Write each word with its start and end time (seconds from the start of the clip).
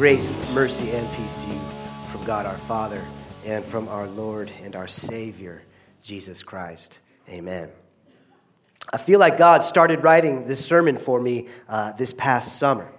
Grace, 0.00 0.34
mercy, 0.54 0.92
and 0.92 1.06
peace 1.12 1.36
to 1.36 1.46
you 1.46 1.60
from 2.10 2.24
God 2.24 2.46
our 2.46 2.56
Father 2.56 3.04
and 3.44 3.62
from 3.62 3.86
our 3.86 4.06
Lord 4.06 4.50
and 4.62 4.74
our 4.74 4.88
Savior, 4.88 5.60
Jesus 6.02 6.42
Christ. 6.42 7.00
Amen. 7.28 7.68
I 8.94 8.96
feel 8.96 9.20
like 9.20 9.36
God 9.36 9.62
started 9.62 10.02
writing 10.02 10.46
this 10.46 10.64
sermon 10.64 10.96
for 10.96 11.20
me 11.20 11.48
uh, 11.68 11.92
this 11.92 12.14
past 12.14 12.58
summer. 12.58 12.90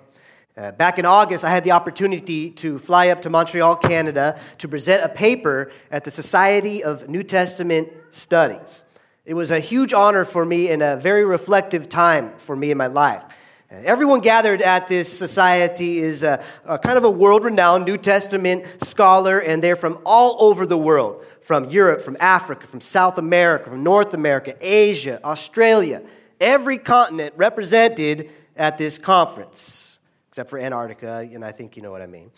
Uh, 0.55 0.73
back 0.73 0.99
in 0.99 1.07
August, 1.07 1.43
I 1.43 1.49
had 1.49 1.63
the 1.63 1.71
opportunity 1.71 2.51
to 2.51 2.77
fly 2.77 3.07
up 3.07 3.23
to 3.23 3.31
Montreal, 3.31 3.77
Canada, 3.77 4.39
to 4.59 4.67
present 4.67 5.03
a 5.03 5.09
paper 5.09 5.71
at 5.89 6.03
the 6.03 6.11
Society 6.11 6.83
of 6.83 7.09
New 7.09 7.23
Testament 7.23 7.89
Studies. 8.11 8.83
It 9.25 9.33
was 9.33 9.49
a 9.49 9.59
huge 9.59 9.91
honor 9.91 10.23
for 10.23 10.45
me 10.45 10.69
and 10.69 10.83
a 10.83 10.97
very 10.97 11.25
reflective 11.25 11.89
time 11.89 12.33
for 12.37 12.55
me 12.55 12.69
in 12.69 12.77
my 12.77 12.85
life. 12.85 13.23
Everyone 13.71 14.19
gathered 14.19 14.61
at 14.61 14.89
this 14.89 15.07
society 15.07 15.99
is 15.99 16.23
a, 16.23 16.43
a 16.65 16.77
kind 16.77 16.97
of 16.97 17.05
a 17.05 17.09
world 17.09 17.45
renowned 17.45 17.85
New 17.85 17.97
Testament 17.97 18.65
scholar, 18.83 19.39
and 19.39 19.63
they're 19.63 19.77
from 19.77 20.01
all 20.05 20.35
over 20.43 20.65
the 20.65 20.77
world 20.77 21.23
from 21.39 21.69
Europe, 21.69 22.01
from 22.01 22.17
Africa, 22.19 22.67
from 22.67 22.81
South 22.81 23.17
America, 23.17 23.69
from 23.69 23.81
North 23.81 24.13
America, 24.13 24.53
Asia, 24.59 25.21
Australia, 25.23 26.03
every 26.41 26.77
continent 26.77 27.33
represented 27.37 28.29
at 28.57 28.77
this 28.77 28.97
conference, 28.97 29.99
except 30.27 30.49
for 30.49 30.59
Antarctica, 30.59 31.19
and 31.31 31.45
I 31.45 31.53
think 31.53 31.77
you 31.77 31.81
know 31.81 31.91
what 31.91 32.01
I 32.01 32.07
mean. 32.07 32.29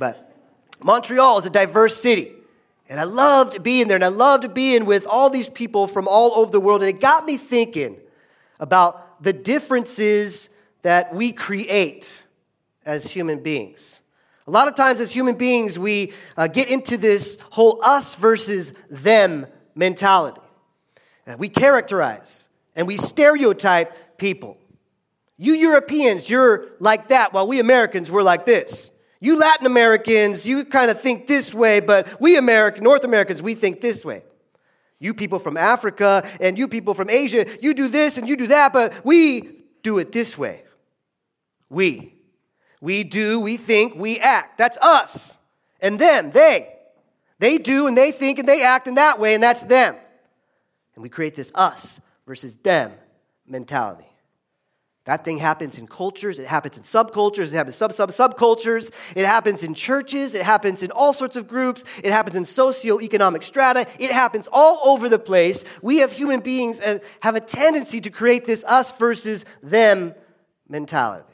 But 0.00 0.34
Montreal 0.82 1.38
is 1.38 1.46
a 1.46 1.50
diverse 1.50 1.96
city. 1.96 2.32
And 2.88 2.98
I 2.98 3.04
loved 3.04 3.62
being 3.62 3.86
there, 3.86 3.94
and 3.94 4.04
I 4.04 4.08
loved 4.08 4.52
being 4.52 4.84
with 4.84 5.06
all 5.06 5.30
these 5.30 5.48
people 5.48 5.86
from 5.86 6.08
all 6.08 6.32
over 6.34 6.50
the 6.50 6.60
world. 6.60 6.82
And 6.82 6.88
it 6.88 7.00
got 7.00 7.24
me 7.24 7.36
thinking 7.36 7.98
about 8.58 9.22
the 9.22 9.32
differences 9.32 10.50
that 10.82 11.14
we 11.14 11.32
create 11.32 12.26
as 12.84 13.10
human 13.10 13.42
beings. 13.42 14.00
A 14.46 14.50
lot 14.50 14.66
of 14.66 14.74
times, 14.74 15.00
as 15.00 15.12
human 15.12 15.36
beings, 15.36 15.78
we 15.78 16.12
uh, 16.36 16.48
get 16.48 16.68
into 16.70 16.96
this 16.96 17.38
whole 17.50 17.80
us 17.84 18.16
versus 18.16 18.72
them 18.90 19.46
mentality. 19.74 20.40
Uh, 21.26 21.36
we 21.38 21.48
characterize 21.48 22.48
and 22.74 22.86
we 22.86 22.96
stereotype 22.96 24.18
people. 24.18 24.58
You 25.38 25.54
Europeans, 25.54 26.28
you're 26.28 26.70
like 26.80 27.08
that, 27.08 27.32
while 27.32 27.46
we 27.46 27.60
Americans, 27.60 28.10
we're 28.10 28.22
like 28.22 28.46
this. 28.46 28.90
You 29.20 29.38
Latin 29.38 29.66
Americans, 29.66 30.46
you 30.46 30.64
kind 30.64 30.90
of 30.90 31.00
think 31.00 31.28
this 31.28 31.54
way, 31.54 31.78
but 31.78 32.20
we 32.20 32.36
American, 32.36 32.82
North 32.82 33.04
Americans, 33.04 33.40
we 33.40 33.54
think 33.54 33.80
this 33.80 34.04
way. 34.04 34.24
You 34.98 35.14
people 35.14 35.38
from 35.38 35.56
Africa 35.56 36.28
and 36.40 36.58
you 36.58 36.66
people 36.66 36.94
from 36.94 37.08
Asia, 37.08 37.46
you 37.60 37.74
do 37.74 37.86
this 37.86 38.18
and 38.18 38.28
you 38.28 38.36
do 38.36 38.48
that, 38.48 38.72
but 38.72 39.04
we 39.04 39.62
do 39.82 39.98
it 39.98 40.10
this 40.10 40.36
way. 40.36 40.61
We. 41.72 42.14
We 42.80 43.02
do, 43.02 43.40
we 43.40 43.56
think, 43.56 43.94
we 43.96 44.18
act. 44.18 44.58
That's 44.58 44.76
us. 44.78 45.38
And 45.80 45.98
them, 45.98 46.30
they. 46.30 46.68
They 47.38 47.58
do 47.58 47.88
and 47.88 47.96
they 47.96 48.12
think 48.12 48.38
and 48.38 48.46
they 48.46 48.62
act 48.62 48.86
in 48.86 48.96
that 48.96 49.18
way, 49.18 49.34
and 49.34 49.42
that's 49.42 49.62
them. 49.62 49.96
And 50.94 51.02
we 51.02 51.08
create 51.08 51.34
this 51.34 51.50
us 51.54 52.00
versus 52.26 52.56
them 52.56 52.92
mentality. 53.46 54.06
That 55.06 55.24
thing 55.24 55.38
happens 55.38 55.78
in 55.78 55.88
cultures, 55.88 56.38
it 56.38 56.46
happens 56.46 56.76
in 56.76 56.84
subcultures, 56.84 57.52
it 57.52 57.56
happens 57.56 57.74
in 57.74 57.90
sub 57.90 57.92
sub 57.92 58.10
subcultures, 58.10 58.92
it 59.16 59.26
happens 59.26 59.64
in 59.64 59.74
churches, 59.74 60.36
it 60.36 60.42
happens 60.42 60.84
in 60.84 60.92
all 60.92 61.12
sorts 61.12 61.34
of 61.34 61.48
groups, 61.48 61.84
it 62.04 62.12
happens 62.12 62.36
in 62.36 62.44
socioeconomic 62.44 63.42
strata, 63.42 63.86
it 63.98 64.12
happens 64.12 64.48
all 64.52 64.78
over 64.84 65.08
the 65.08 65.18
place. 65.18 65.64
We 65.82 65.98
have 65.98 66.12
human 66.12 66.38
beings 66.38 66.80
uh, 66.80 67.00
have 67.20 67.34
a 67.34 67.40
tendency 67.40 68.00
to 68.02 68.10
create 68.10 68.44
this 68.44 68.62
us 68.64 68.92
versus 68.92 69.44
them 69.62 70.14
mentality. 70.68 71.31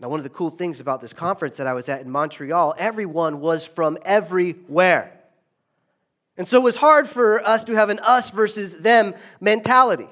Now, 0.00 0.08
one 0.08 0.18
of 0.18 0.24
the 0.24 0.30
cool 0.30 0.50
things 0.50 0.80
about 0.80 1.00
this 1.00 1.12
conference 1.12 1.56
that 1.58 1.66
I 1.66 1.72
was 1.72 1.88
at 1.88 2.00
in 2.00 2.10
Montreal, 2.10 2.74
everyone 2.76 3.40
was 3.40 3.66
from 3.66 3.96
everywhere. 4.04 5.12
And 6.36 6.48
so 6.48 6.60
it 6.60 6.64
was 6.64 6.76
hard 6.76 7.06
for 7.06 7.40
us 7.46 7.64
to 7.64 7.74
have 7.74 7.90
an 7.90 8.00
us 8.00 8.30
versus 8.30 8.76
them 8.76 9.14
mentality. 9.40 10.08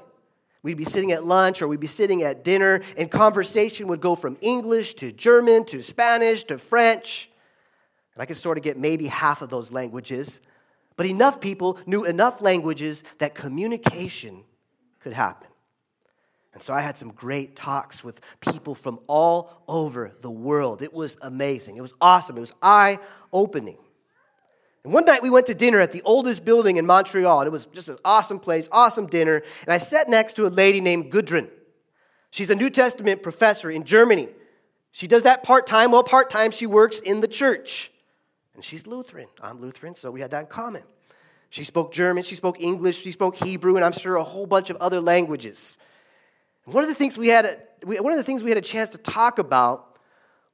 We'd 0.63 0.77
be 0.77 0.85
sitting 0.85 1.11
at 1.11 1.27
lunch 1.27 1.61
or 1.61 1.69
we'd 1.69 1.81
be 1.81 1.89
sitting 1.89 2.23
at 2.23 2.45
dinner, 2.45 2.83
and 2.97 3.11
conversation 3.11 3.89
would 3.89 4.01
go 4.01 4.15
from 4.15 4.37
English 4.41 4.95
to 4.95 5.11
German 5.11 5.65
to 5.67 5.83
Spanish 5.83 6.45
to 6.45 6.59
French. 6.59 7.29
And 8.15 8.23
I 8.23 8.27
could 8.27 8.37
sort 8.37 8.59
of 8.59 8.63
get 8.63 8.79
maybe 8.79 9.09
half 9.09 9.43
of 9.43 9.51
those 9.51 9.73
languages. 9.73 10.41
But 10.95 11.07
enough 11.07 11.41
people 11.41 11.79
knew 11.87 12.05
enough 12.05 12.41
languages 12.41 13.03
that 13.19 13.35
communication 13.35 14.45
could 15.01 15.15
happen. 15.15 15.49
And 16.55 16.63
so 16.63 16.75
I 16.75 16.81
had 16.81 16.99
some 16.99 17.13
great 17.13 17.57
talks 17.57 18.05
with 18.05 18.21
people 18.41 18.75
from 18.75 19.01
all 19.07 19.63
over 19.67 20.13
the 20.21 20.31
world. 20.31 20.83
It 20.83 20.93
was 20.93 21.17
amazing. 21.23 21.77
It 21.77 21.81
was 21.81 21.95
awesome. 22.01 22.37
It 22.37 22.41
was 22.41 22.55
eye 22.63 22.99
opening. 23.33 23.79
And 24.85 24.93
one 24.93 25.05
night 25.05 25.23
we 25.23 25.31
went 25.31 25.47
to 25.47 25.55
dinner 25.55 25.81
at 25.81 25.93
the 25.93 26.03
oldest 26.03 26.45
building 26.45 26.77
in 26.77 26.85
Montreal, 26.87 27.41
and 27.41 27.47
it 27.47 27.51
was 27.51 27.67
just 27.67 27.89
an 27.89 27.99
awesome 28.05 28.41
place, 28.41 28.69
awesome 28.73 29.07
dinner. 29.07 29.43
And 29.63 29.73
I 29.73 29.79
sat 29.79 30.09
next 30.09 30.35
to 30.35 30.47
a 30.47 30.49
lady 30.49 30.81
named 30.81 31.11
Gudrun. 31.11 31.49
She's 32.31 32.51
a 32.51 32.55
New 32.55 32.71
Testament 32.71 33.23
professor 33.23 33.71
in 33.71 33.85
Germany. 33.85 34.29
She 34.91 35.07
does 35.07 35.23
that 35.23 35.43
part 35.43 35.67
time. 35.67 35.93
Well, 35.93 36.03
part 36.03 36.31
time, 36.31 36.51
she 36.51 36.67
works 36.67 37.01
in 37.01 37.21
the 37.21 37.29
church. 37.29 37.93
And 38.55 38.65
she's 38.65 38.87
Lutheran. 38.87 39.29
I'm 39.41 39.61
Lutheran, 39.61 39.95
so 39.95 40.11
we 40.11 40.21
had 40.21 40.33
that 40.33 40.41
in 40.41 40.47
common. 40.47 40.83
She 41.49 41.65
spoke 41.65 41.93
German, 41.93 42.23
she 42.23 42.35
spoke 42.35 42.61
English, 42.61 43.03
she 43.03 43.13
spoke 43.13 43.37
Hebrew, 43.37 43.77
and 43.77 43.85
I'm 43.85 43.93
sure 43.93 44.17
a 44.17 44.25
whole 44.25 44.47
bunch 44.47 44.71
of 44.71 44.77
other 44.79 45.01
languages. 45.03 45.77
One 46.65 46.85
of 46.85 46.89
the 46.89 46.95
things 46.95 47.19
we 47.19 47.29
had, 47.29 47.63
one 47.85 48.13
of 48.13 48.19
the 48.19 48.25
things 48.25 48.43
we 48.45 48.51
had 48.51 48.59
a 48.59 48.63
chance 48.63 48.91
to 48.91 48.99
talk 48.99 49.39
about 49.39 49.97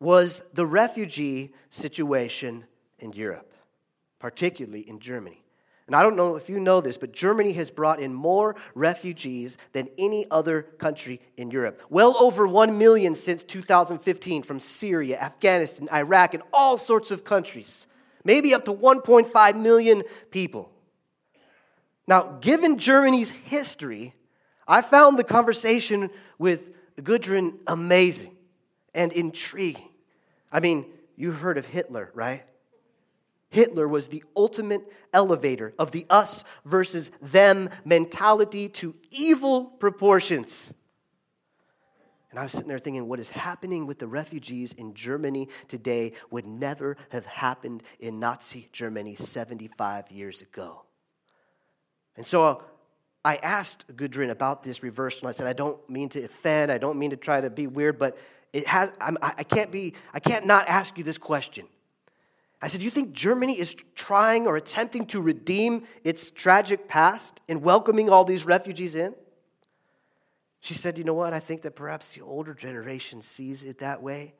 was 0.00 0.42
the 0.54 0.64
refugee 0.64 1.52
situation 1.70 2.64
in 2.98 3.12
Europe, 3.12 3.52
particularly 4.18 4.88
in 4.88 5.00
Germany. 5.00 5.42
And 5.86 5.96
I 5.96 6.02
don't 6.02 6.16
know 6.16 6.36
if 6.36 6.50
you 6.50 6.60
know 6.60 6.82
this, 6.82 6.98
but 6.98 7.12
Germany 7.12 7.52
has 7.52 7.70
brought 7.70 7.98
in 7.98 8.12
more 8.12 8.56
refugees 8.74 9.56
than 9.72 9.88
any 9.96 10.26
other 10.30 10.62
country 10.62 11.18
in 11.38 11.50
Europe. 11.50 11.80
Well 11.88 12.14
over 12.20 12.46
1 12.46 12.76
million 12.76 13.14
since 13.14 13.42
2015 13.42 14.42
from 14.42 14.60
Syria, 14.60 15.18
Afghanistan, 15.18 15.88
Iraq, 15.90 16.34
and 16.34 16.42
all 16.52 16.76
sorts 16.76 17.10
of 17.10 17.24
countries. 17.24 17.86
Maybe 18.22 18.52
up 18.52 18.66
to 18.66 18.72
1.5 18.72 19.56
million 19.56 20.02
people. 20.30 20.70
Now, 22.06 22.36
given 22.40 22.76
Germany's 22.76 23.30
history, 23.30 24.14
I 24.68 24.82
found 24.82 25.18
the 25.18 25.24
conversation 25.24 26.10
with 26.38 26.70
Gudrun 26.96 27.58
amazing 27.66 28.36
and 28.94 29.12
intriguing. 29.12 29.88
I 30.52 30.60
mean, 30.60 30.84
you've 31.16 31.40
heard 31.40 31.56
of 31.56 31.66
Hitler, 31.66 32.10
right? 32.14 32.44
Hitler 33.50 33.88
was 33.88 34.08
the 34.08 34.22
ultimate 34.36 34.82
elevator 35.14 35.72
of 35.78 35.90
the 35.92 36.04
us 36.10 36.44
versus 36.66 37.10
them 37.22 37.70
mentality 37.84 38.68
to 38.68 38.94
evil 39.10 39.64
proportions. 39.64 40.74
And 42.30 42.38
I 42.38 42.42
was 42.42 42.52
sitting 42.52 42.68
there 42.68 42.78
thinking, 42.78 43.08
what 43.08 43.20
is 43.20 43.30
happening 43.30 43.86
with 43.86 43.98
the 43.98 44.06
refugees 44.06 44.74
in 44.74 44.92
Germany 44.92 45.48
today 45.66 46.12
would 46.30 46.46
never 46.46 46.98
have 47.08 47.24
happened 47.24 47.82
in 48.00 48.20
Nazi 48.20 48.68
Germany 48.70 49.14
75 49.14 50.10
years 50.10 50.42
ago. 50.42 50.84
And 52.16 52.26
so 52.26 52.62
I 53.24 53.36
asked 53.36 53.84
Gudrun 53.96 54.30
about 54.30 54.62
this 54.62 54.82
reversal. 54.82 55.28
I 55.28 55.32
said, 55.32 55.46
I 55.46 55.52
don't 55.52 55.78
mean 55.88 56.08
to 56.10 56.22
offend, 56.24 56.70
I 56.70 56.78
don't 56.78 56.98
mean 56.98 57.10
to 57.10 57.16
try 57.16 57.40
to 57.40 57.50
be 57.50 57.66
weird, 57.66 57.98
but 57.98 58.18
it 58.52 58.66
has, 58.66 58.90
I'm, 59.00 59.18
I 59.20 59.42
can't 59.44 59.70
be, 59.70 59.94
I 60.14 60.20
can't 60.20 60.46
not 60.46 60.66
ask 60.68 60.96
you 60.96 61.04
this 61.04 61.18
question. 61.18 61.66
I 62.60 62.66
said, 62.66 62.80
Do 62.80 62.84
you 62.84 62.90
think 62.90 63.12
Germany 63.12 63.58
is 63.58 63.76
trying 63.94 64.46
or 64.46 64.56
attempting 64.56 65.06
to 65.06 65.20
redeem 65.20 65.84
its 66.04 66.30
tragic 66.30 66.88
past 66.88 67.40
in 67.46 67.60
welcoming 67.60 68.08
all 68.08 68.24
these 68.24 68.44
refugees 68.44 68.96
in? 68.96 69.14
She 70.60 70.74
said, 70.74 70.98
You 70.98 71.04
know 71.04 71.14
what? 71.14 71.32
I 71.32 71.40
think 71.40 71.62
that 71.62 71.76
perhaps 71.76 72.14
the 72.14 72.22
older 72.22 72.54
generation 72.54 73.22
sees 73.22 73.62
it 73.62 73.78
that 73.78 74.02
way. 74.02 74.34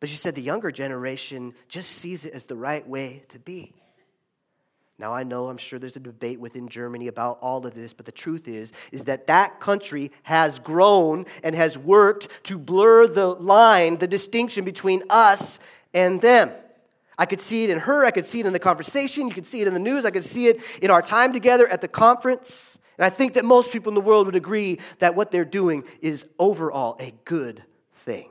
But 0.00 0.08
she 0.08 0.16
said 0.16 0.34
the 0.34 0.42
younger 0.42 0.72
generation 0.72 1.54
just 1.68 1.92
sees 1.92 2.24
it 2.24 2.32
as 2.32 2.46
the 2.46 2.56
right 2.56 2.86
way 2.88 3.22
to 3.28 3.38
be. 3.38 3.72
Now 5.02 5.12
I 5.12 5.24
know 5.24 5.48
I'm 5.48 5.58
sure 5.58 5.80
there's 5.80 5.96
a 5.96 6.00
debate 6.00 6.38
within 6.38 6.68
Germany 6.68 7.08
about 7.08 7.38
all 7.40 7.66
of 7.66 7.74
this, 7.74 7.92
but 7.92 8.06
the 8.06 8.12
truth 8.12 8.46
is 8.46 8.72
is 8.92 9.02
that 9.04 9.26
that 9.26 9.58
country 9.58 10.12
has 10.22 10.60
grown 10.60 11.26
and 11.42 11.56
has 11.56 11.76
worked 11.76 12.28
to 12.44 12.56
blur 12.56 13.08
the 13.08 13.26
line, 13.26 13.96
the 13.96 14.06
distinction 14.06 14.64
between 14.64 15.02
us 15.10 15.58
and 15.92 16.20
them. 16.20 16.52
I 17.18 17.26
could 17.26 17.40
see 17.40 17.64
it 17.64 17.70
in 17.70 17.80
her, 17.80 18.04
I 18.04 18.12
could 18.12 18.24
see 18.24 18.38
it 18.38 18.46
in 18.46 18.52
the 18.52 18.60
conversation, 18.60 19.26
you 19.26 19.34
could 19.34 19.44
see 19.44 19.60
it 19.60 19.66
in 19.66 19.74
the 19.74 19.80
news, 19.80 20.04
I 20.04 20.12
could 20.12 20.22
see 20.22 20.46
it 20.46 20.60
in 20.80 20.88
our 20.92 21.02
time 21.02 21.32
together 21.32 21.66
at 21.66 21.80
the 21.80 21.88
conference. 21.88 22.78
And 22.96 23.04
I 23.04 23.10
think 23.10 23.34
that 23.34 23.44
most 23.44 23.72
people 23.72 23.90
in 23.90 23.96
the 23.96 24.00
world 24.00 24.26
would 24.26 24.36
agree 24.36 24.78
that 25.00 25.16
what 25.16 25.32
they're 25.32 25.44
doing 25.44 25.82
is 26.00 26.26
overall 26.38 26.96
a 27.00 27.12
good 27.24 27.64
thing. 28.04 28.30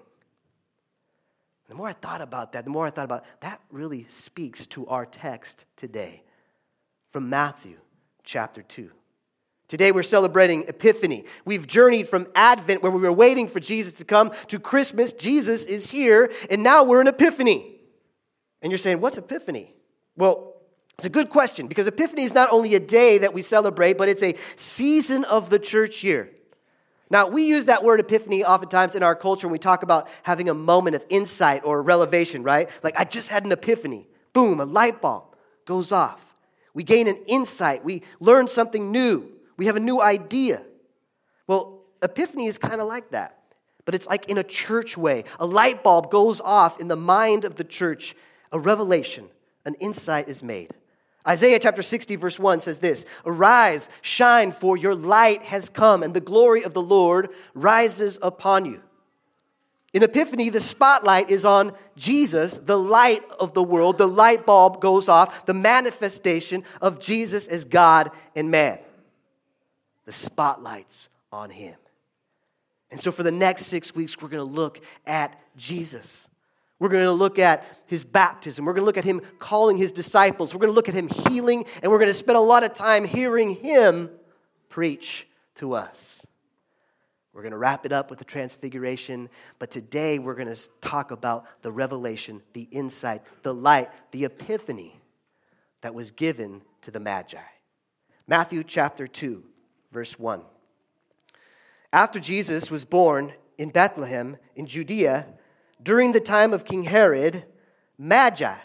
The 1.68 1.76
more 1.76 1.90
I 1.90 1.94
thought 1.94 2.22
about 2.22 2.54
that, 2.54 2.64
the 2.64 2.72
more 2.72 2.86
I 2.86 2.92
thought 2.92 3.06
about 3.06 3.26
that 3.42 3.60
really 3.72 4.06
speaks 4.08 4.68
to 4.68 4.88
our 4.88 5.06
text 5.06 5.66
today 5.76 6.24
from 7.12 7.30
Matthew 7.30 7.78
chapter 8.24 8.62
2. 8.62 8.90
Today 9.68 9.92
we're 9.92 10.04
celebrating 10.04 10.64
Epiphany. 10.68 11.26
We've 11.46 11.68
journeyed 11.68 12.08
from 12.08 12.28
Advent, 12.36 12.82
where 12.82 12.92
we 12.92 13.02
were 13.02 13.12
waiting 13.12 13.48
for 13.48 13.60
Jesus 13.60 13.94
to 13.94 14.06
come, 14.06 14.32
to 14.48 14.60
Christmas. 14.60 15.14
Jesus 15.14 15.66
is 15.66 15.90
here, 15.90 16.32
and 16.50 16.64
now 16.64 16.84
we're 16.84 17.02
in 17.02 17.08
Epiphany. 17.08 17.80
And 18.62 18.72
you're 18.72 18.78
saying, 18.78 19.00
what's 19.00 19.18
Epiphany? 19.18 19.74
Well, 20.18 20.56
it's 20.98 21.06
a 21.06 21.10
good 21.10 21.30
question 21.30 21.68
because 21.68 21.88
Epiphany 21.88 22.24
is 22.24 22.34
not 22.34 22.52
only 22.52 22.76
a 22.76 22.80
day 22.80 23.18
that 23.20 23.34
we 23.34 23.42
celebrate, 23.42 23.98
but 23.98 24.10
it's 24.10 24.24
a 24.24 24.36
season 24.56 25.24
of 25.26 25.50
the 25.50 25.60
church 25.60 26.04
year. 26.04 26.30
Now, 27.10 27.28
we 27.28 27.44
use 27.44 27.66
that 27.66 27.84
word 27.84 28.00
epiphany 28.00 28.46
oftentimes 28.46 28.96
in 28.96 29.04
our 29.04 29.16
culture 29.16 29.48
when 29.48 29.52
we 29.52 29.58
talk 29.58 29.84
about 29.84 30.08
having 30.24 30.48
a 30.48 30.54
moment 30.54 30.96
of 30.96 31.06
insight 31.10 31.62
or 31.66 31.82
revelation, 31.82 32.42
right? 32.42 32.70
Like, 32.84 32.98
I 32.98 33.04
just 33.04 33.28
had 33.28 33.46
an 33.46 33.52
epiphany. 33.52 34.08
Boom, 34.32 34.62
a 34.62 34.66
light 34.66 35.02
bulb 35.02 35.36
goes 35.66 35.92
off. 35.92 36.31
We 36.74 36.84
gain 36.84 37.08
an 37.08 37.18
insight. 37.28 37.84
We 37.84 38.04
learn 38.20 38.48
something 38.48 38.92
new. 38.92 39.30
We 39.58 39.66
have 39.68 39.76
a 39.76 39.82
new 39.82 40.02
idea. 40.02 40.64
Well, 41.48 41.82
epiphany 42.02 42.46
is 42.46 42.58
kind 42.58 42.82
of 42.82 42.88
like 42.88 43.12
that, 43.12 43.38
but 43.86 43.94
it's 43.94 44.08
like 44.08 44.30
in 44.30 44.38
a 44.38 44.44
church 44.44 44.98
way. 44.98 45.26
A 45.40 45.46
light 45.46 45.84
bulb 45.84 46.10
goes 46.10 46.42
off 46.42 46.80
in 46.80 46.88
the 46.88 46.96
mind 46.96 47.46
of 47.46 47.56
the 47.56 47.64
church, 47.64 48.16
a 48.52 48.60
revelation, 48.60 49.28
an 49.66 49.76
insight 49.76 50.30
is 50.30 50.42
made. 50.42 50.72
Isaiah 51.28 51.60
chapter 51.60 51.84
60, 51.84 52.16
verse 52.16 52.40
1 52.40 52.62
says 52.62 52.80
this 52.80 53.06
Arise, 53.26 53.90
shine, 54.02 54.52
for 54.52 54.76
your 54.78 54.96
light 54.96 55.44
has 55.44 55.70
come, 55.70 56.04
and 56.04 56.14
the 56.14 56.22
glory 56.22 56.64
of 56.64 56.74
the 56.74 56.82
Lord 56.82 57.30
rises 57.54 58.18
upon 58.22 58.66
you. 58.66 58.82
In 59.94 60.04
Epiphany, 60.04 60.50
the 60.50 60.62
spotlight 60.62 61.30
is 61.30 61.44
on 61.44 61.74
Jesus, 61.98 62.58
the 62.58 62.80
light 62.80 63.24
of 63.40 63.54
the 63.54 63.64
world. 63.64 63.98
The 63.98 64.08
light 64.08 64.46
bulb 64.46 64.80
goes 64.80 65.10
off, 65.10 65.46
the 65.46 65.54
manifestation 65.54 66.64
of 66.82 67.00
Jesus 67.00 67.48
as 67.48 67.66
God 67.66 68.12
and 68.36 68.50
man 68.50 68.80
the 70.12 70.12
spotlight's 70.12 71.08
on 71.32 71.50
him. 71.50 71.76
And 72.92 73.00
so, 73.00 73.14
for 73.14 73.24
the 73.24 73.32
next 73.32 73.68
six 73.68 73.96
weeks, 73.96 74.22
we're 74.22 74.28
going 74.28 74.46
to 74.46 74.56
look 74.56 74.84
at 75.06 75.40
Jesus. 75.56 76.28
We're 76.80 76.90
going 76.90 77.06
to 77.06 77.14
look 77.14 77.40
at 77.40 77.66
his 77.86 78.04
baptism. 78.04 78.66
We're 78.66 78.74
going 78.74 78.82
to 78.82 78.86
look 78.88 78.98
at 78.98 79.06
him 79.06 79.22
calling 79.40 79.78
his 79.78 79.94
disciples. 79.94 80.54
We're 80.54 80.60
going 80.60 80.72
to 80.72 80.76
look 80.76 80.90
at 80.90 80.96
him 80.96 81.08
healing, 81.08 81.64
and 81.82 81.92
we're 81.92 82.00
going 82.00 82.10
to 82.10 82.14
spend 82.14 82.38
a 82.38 82.42
lot 82.42 82.64
of 82.64 82.74
time 82.74 83.06
hearing 83.06 83.52
him 83.52 84.10
preach 84.68 85.28
to 85.56 85.74
us. 85.76 86.26
We're 87.34 87.44
going 87.44 87.52
to 87.52 87.58
wrap 87.58 87.86
it 87.86 87.94
up 87.94 88.10
with 88.10 88.20
the 88.20 88.26
transfiguration, 88.26 89.30
but 89.58 89.72
today 89.72 90.20
we're 90.20 90.36
going 90.36 90.54
to 90.54 90.70
talk 90.82 91.12
about 91.12 91.46
the 91.62 91.72
revelation, 91.72 92.42
the 92.54 92.68
insight, 92.72 93.22
the 93.44 93.54
light, 93.54 93.90
the 94.12 94.26
epiphany 94.26 95.00
that 95.80 95.94
was 95.94 96.12
given 96.12 96.62
to 96.82 96.92
the 96.92 97.00
Magi. 97.00 97.38
Matthew 98.28 98.64
chapter 98.64 99.08
2, 99.08 99.44
verse 99.92 100.20
1. 100.20 100.42
After 101.94 102.20
Jesus 102.20 102.70
was 102.70 102.84
born 102.84 103.34
in 103.58 103.70
Bethlehem 103.70 104.38
in 104.56 104.66
Judea, 104.66 105.28
during 105.82 106.12
the 106.12 106.20
time 106.20 106.54
of 106.54 106.66
King 106.66 106.84
Herod, 106.84 107.46
Magi. 107.98 108.56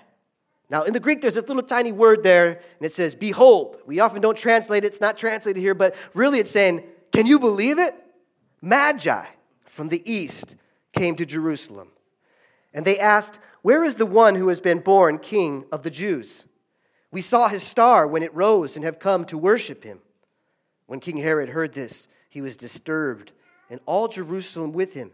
Now, 0.68 0.82
in 0.82 0.92
the 0.92 1.00
Greek, 1.00 1.22
there's 1.22 1.34
this 1.34 1.46
little 1.46 1.62
tiny 1.62 1.92
word 1.92 2.22
there, 2.22 2.48
and 2.48 2.86
it 2.86 2.92
says, 2.92 3.14
Behold. 3.14 3.78
We 3.86 4.00
often 4.00 4.20
don't 4.20 4.36
translate 4.36 4.84
it, 4.84 4.88
it's 4.88 5.00
not 5.00 5.16
translated 5.16 5.60
here, 5.60 5.74
but 5.74 5.94
really 6.14 6.40
it's 6.40 6.50
saying, 6.50 6.82
Can 7.12 7.26
you 7.26 7.38
believe 7.38 7.78
it? 7.78 7.94
Magi 8.60 9.26
from 9.64 9.88
the 9.88 10.02
east 10.10 10.56
came 10.92 11.14
to 11.16 11.26
Jerusalem. 11.26 11.90
And 12.72 12.84
they 12.84 12.98
asked, 12.98 13.38
Where 13.62 13.84
is 13.84 13.96
the 13.96 14.06
one 14.06 14.34
who 14.34 14.48
has 14.48 14.60
been 14.60 14.80
born 14.80 15.18
king 15.18 15.64
of 15.72 15.82
the 15.82 15.90
Jews? 15.90 16.44
We 17.10 17.20
saw 17.20 17.48
his 17.48 17.62
star 17.62 18.06
when 18.06 18.22
it 18.22 18.34
rose 18.34 18.76
and 18.76 18.84
have 18.84 18.98
come 18.98 19.24
to 19.26 19.38
worship 19.38 19.84
him. 19.84 20.00
When 20.86 21.00
King 21.00 21.18
Herod 21.18 21.50
heard 21.50 21.72
this, 21.72 22.08
he 22.28 22.40
was 22.40 22.56
disturbed, 22.56 23.32
and 23.70 23.80
all 23.86 24.08
Jerusalem 24.08 24.72
with 24.72 24.94
him. 24.94 25.12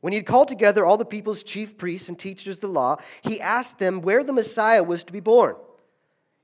When 0.00 0.12
he 0.12 0.18
had 0.18 0.26
called 0.26 0.48
together 0.48 0.84
all 0.84 0.98
the 0.98 1.04
people's 1.04 1.42
chief 1.42 1.78
priests 1.78 2.10
and 2.10 2.18
teachers 2.18 2.56
of 2.56 2.60
the 2.60 2.68
law, 2.68 2.98
he 3.22 3.40
asked 3.40 3.78
them 3.78 4.02
where 4.02 4.22
the 4.22 4.34
Messiah 4.34 4.82
was 4.82 5.02
to 5.04 5.12
be 5.12 5.20
born. 5.20 5.56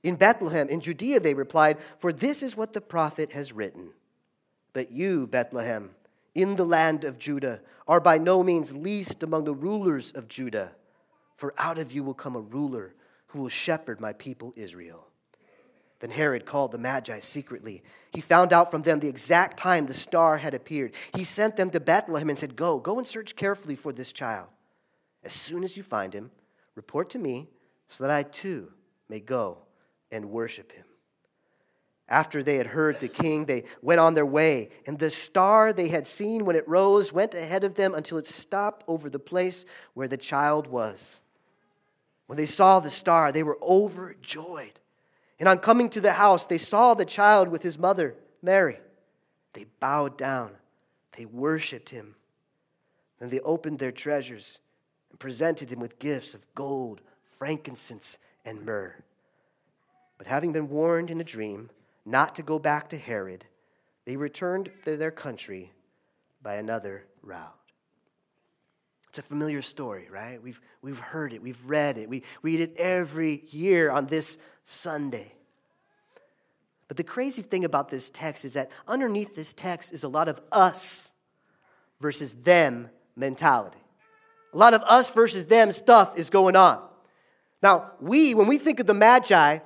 In 0.03 0.17
Bethlehem, 0.17 0.69
in 0.71 0.81
Judea, 0.81 1.21
they 1.21 1.35
replied, 1.35 1.77
For 1.99 2.13
this 2.13 2.43
is 2.43 2.57
what 2.57 2.73
the 2.73 2.81
prophet 2.81 3.33
has 3.33 3.53
written. 3.53 3.93
But 4.73 4.91
you, 4.91 5.27
Bethlehem, 5.27 5.91
in 6.35 6.57
the 6.57 6.65
land 6.65 7.05
of 7.05 7.19
Judah, 7.19 7.61
are 7.89 8.01
by 8.01 8.19
no 8.19 8.43
means 8.43 8.73
least 8.73 9.23
among 9.23 9.45
the 9.45 9.55
rulers 9.55 10.13
of 10.13 10.29
Judah, 10.29 10.73
for 11.37 11.55
out 11.59 11.79
of 11.79 11.93
you 11.93 12.05
will 12.05 12.15
come 12.15 12.37
a 12.37 12.41
ruler 12.41 12.95
who 13.29 13.41
will 13.41 13.49
shepherd 13.49 14.01
my 14.01 14.13
people 14.13 14.53
Israel. 14.57 15.07
Then 16.01 16.11
Herod 16.11 16.47
called 16.47 16.73
the 16.73 16.79
Magi 16.79 17.21
secretly. 17.21 17.83
He 18.13 18.23
found 18.23 18.53
out 18.53 18.71
from 18.71 18.83
them 18.83 19.01
the 19.01 19.09
exact 19.09 19.59
time 19.59 19.87
the 19.87 19.95
star 19.95 20.39
had 20.39 20.55
appeared. 20.55 20.93
He 21.15 21.25
sent 21.25 21.57
them 21.57 21.71
to 21.71 21.81
Bethlehem 21.81 22.31
and 22.31 22.39
said, 22.39 22.57
Go, 22.57 22.79
go 22.79 22.99
and 22.99 23.07
search 23.07 23.37
carefully 23.37 23.77
for 23.77 23.93
this 23.93 24.13
child. 24.13 24.49
As 25.23 25.35
soon 25.35 25.63
as 25.63 25.77
you 25.77 25.83
find 25.83 26.15
him, 26.15 26.31
report 26.75 27.11
to 27.11 27.19
me 27.19 27.49
so 27.89 28.03
that 28.05 28.11
I 28.11 28.23
too 28.23 28.73
may 29.11 29.21
go 29.21 29.59
and 30.11 30.31
worship 30.31 30.73
him. 30.73 30.85
After 32.11 32.43
they 32.43 32.57
had 32.57 32.67
heard 32.67 32.99
the 32.99 33.09
king, 33.09 33.45
they 33.45 33.63
went 33.83 34.01
on 34.01 34.15
their 34.15 34.27
way, 34.27 34.71
and 34.85 34.99
the 34.99 35.11
star 35.11 35.73
they 35.73 35.89
had 35.89 36.09
seen 36.09 36.45
when 36.45 36.57
it 36.57 36.69
rose 36.69 37.13
went 37.13 37.35
ahead 37.35 37.63
of 37.63 37.75
them 37.75 37.95
until 37.95 38.19
it 38.19 38.27
stopped 38.27 38.83
over 38.89 39.09
the 39.09 39.21
place 39.21 39.65
where 39.95 40.09
the 40.09 40.17
child 40.17 40.67
was. 40.67 41.21
When 42.27 42.37
they 42.37 42.47
saw 42.47 42.81
the 42.81 42.91
star, 42.91 43.31
they 43.31 43.45
were 43.45 43.59
overjoyed. 43.63 44.81
And 45.39 45.49
on 45.49 45.59
coming 45.59 45.89
to 45.91 46.01
the 46.01 46.13
house, 46.15 46.47
they 46.47 46.59
saw 46.59 46.95
the 46.95 47.05
child 47.05 47.49
with 47.49 47.63
his 47.63 47.79
mother, 47.79 48.17
Mary. 48.43 48.81
They 49.53 49.67
bowed 49.79 50.19
down, 50.19 50.51
they 51.17 51.27
worshiped 51.27 51.91
him. 51.91 52.17
Then 53.21 53.29
they 53.29 53.41
opened 53.41 53.79
their 53.79 53.93
treasures 53.93 54.59
and 55.11 55.19
presented 55.19 55.71
him 55.71 55.79
with 55.79 56.01
gifts 56.01 56.35
of 56.35 56.45
gold, 56.57 57.03
frankincense, 57.23 58.19
and 58.45 58.65
myrrh. 58.65 58.97
But 60.19 60.27
having 60.27 60.53
been 60.53 60.69
warned 60.69 61.11
in 61.11 61.21
a 61.21 61.25
dream 61.25 61.71
not 62.05 62.35
to 62.37 62.43
go 62.43 62.59
back 62.59 62.89
to 62.91 62.99
Herod, 62.99 63.45
they 64.07 64.17
returned 64.17 64.71
to 64.85 64.97
their 64.97 65.11
country 65.11 65.73
by 66.43 66.55
another 66.55 67.07
route. 67.23 67.55
It's 69.09 69.19
a 69.19 69.23
familiar 69.23 69.61
story, 69.61 70.09
right? 70.11 70.41
We've, 70.43 70.61
we've 70.83 70.99
heard 70.99 71.33
it, 71.33 71.43
we've 71.43 71.63
read 71.65 71.99
it, 71.99 72.09
we 72.09 72.23
read 72.43 72.61
it 72.61 72.77
every 72.77 73.45
year 73.51 73.91
on 73.91 74.07
this 74.07 74.39
Sunday. 74.65 75.33
But 76.87 76.97
the 76.97 77.05
crazy 77.05 77.43
thing 77.43 77.65
about 77.65 77.89
this 77.89 78.11
text 78.11 78.45
is 78.45 78.55
that 78.55 78.71
underneath 78.87 79.35
this 79.35 79.53
text 79.53 79.93
is 79.93 80.05
a 80.05 80.09
lot 80.09 80.29
of 80.29 80.41
us 80.51 81.11
versus 82.01 82.35
them 82.35 82.91
mentality. 83.17 83.79
A 84.53 84.59
lot 84.59 84.75
of 84.75 84.83
us 84.83 85.11
versus 85.11 85.45
them 85.47 85.71
stuff 85.73 86.19
is 86.19 86.31
going 86.31 86.57
on. 86.57 86.81
Now, 87.63 87.93
we, 88.01 88.35
when 88.35 88.49
we 88.49 88.59
think 88.59 88.81
of 88.81 88.87
the 88.87 88.95
Magi, 88.95 89.59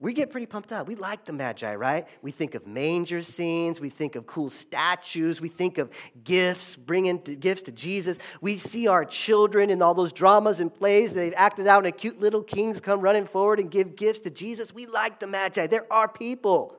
we 0.00 0.12
get 0.12 0.30
pretty 0.30 0.46
pumped 0.46 0.70
up. 0.70 0.86
We 0.86 0.94
like 0.94 1.24
the 1.24 1.32
Magi, 1.32 1.74
right? 1.74 2.06
We 2.22 2.30
think 2.30 2.54
of 2.54 2.66
manger 2.68 3.20
scenes, 3.20 3.80
we 3.80 3.90
think 3.90 4.14
of 4.14 4.26
cool 4.26 4.48
statues, 4.48 5.40
we 5.40 5.48
think 5.48 5.76
of 5.78 5.90
gifts, 6.22 6.76
bringing 6.76 7.18
gifts 7.18 7.62
to 7.62 7.72
Jesus. 7.72 8.18
We 8.40 8.58
see 8.58 8.86
our 8.86 9.04
children 9.04 9.70
in 9.70 9.82
all 9.82 9.94
those 9.94 10.12
dramas 10.12 10.60
and 10.60 10.72
plays 10.72 11.14
they've 11.14 11.34
acted 11.36 11.66
out, 11.66 11.84
and 11.84 11.96
cute 11.96 12.20
little 12.20 12.44
kings 12.44 12.80
come 12.80 13.00
running 13.00 13.26
forward 13.26 13.58
and 13.58 13.70
give 13.70 13.96
gifts 13.96 14.20
to 14.20 14.30
Jesus. 14.30 14.72
We 14.72 14.86
like 14.86 15.18
the 15.18 15.26
Magi. 15.26 15.66
They're 15.66 15.92
our 15.92 16.08
people, 16.08 16.76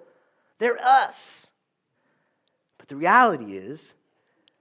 they're 0.60 0.80
us. 0.82 1.52
But 2.78 2.88
the 2.88 2.96
reality 2.96 3.58
is 3.58 3.96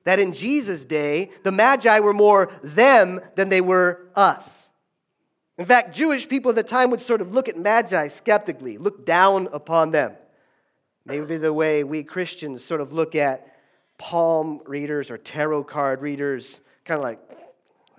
that 0.03 0.19
in 0.19 0.33
Jesus' 0.33 0.85
day, 0.85 1.31
the 1.45 1.53
Magi 1.53 2.00
were 2.00 2.15
more 2.15 2.50
them 2.65 3.21
than 3.37 3.50
they 3.50 3.61
were 3.61 4.09
us. 4.17 4.68
In 5.59 5.67
fact, 5.67 5.95
Jewish 5.95 6.29
people 6.29 6.50
at 6.50 6.55
the 6.55 6.62
time 6.62 6.91
would 6.91 7.00
sort 7.00 7.21
of 7.21 7.35
look 7.35 7.49
at 7.49 7.59
magi 7.59 8.07
skeptically, 8.07 8.79
look 8.79 9.05
down 9.05 9.49
upon 9.53 9.91
them. 9.91 10.15
Maybe 11.05 11.37
the 11.37 11.53
way 11.53 11.83
we 11.83 12.05
Christians 12.05 12.65
sort 12.65 12.81
of 12.81 12.93
look 12.93 13.17
at 13.17 13.57
palm 13.99 14.61
readers 14.67 15.11
or 15.11 15.19
tarot 15.19 15.65
card 15.65 16.00
readers, 16.00 16.61
kind 16.85 16.99
of 16.99 17.03
like, 17.03 17.19